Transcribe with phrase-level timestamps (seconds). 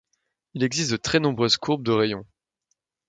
[0.55, 2.25] Il existe de très nombreuses courbes de de rayon.